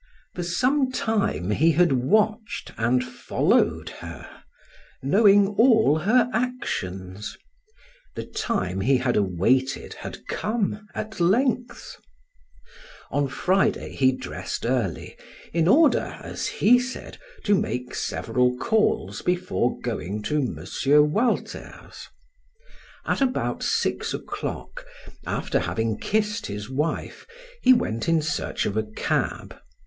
For 0.33 0.41
some 0.41 0.91
time 0.91 1.51
he 1.51 1.73
had 1.73 1.91
watched 1.91 2.71
and 2.75 3.03
followed 3.03 3.89
her, 4.01 4.27
knowing 5.03 5.49
all 5.49 5.99
her 5.99 6.27
actions. 6.33 7.37
The 8.15 8.25
time 8.25 8.81
he 8.81 8.97
had 8.97 9.15
awaited 9.15 9.93
had 9.93 10.25
come 10.27 10.87
at 10.95 11.19
length. 11.19 11.97
On 13.11 13.27
Friday 13.27 13.93
he 13.93 14.11
dressed 14.11 14.65
early, 14.65 15.15
in 15.53 15.67
order, 15.67 16.17
as 16.23 16.47
he 16.47 16.79
said, 16.79 17.19
to 17.43 17.53
make 17.53 17.93
several 17.93 18.57
calls 18.57 19.21
before 19.21 19.79
going 19.81 20.23
to 20.23 20.37
M. 20.39 20.65
Walter's. 21.11 22.07
At 23.05 23.21
about 23.21 23.61
six 23.61 24.15
o'clock, 24.15 24.83
after 25.27 25.59
having 25.59 25.99
kissed 25.99 26.47
his 26.47 26.71
wife, 26.71 27.27
he 27.61 27.71
went 27.71 28.09
in 28.09 28.23
search 28.23 28.65
of 28.65 28.75
a 28.75 28.83
cab. 28.97 29.55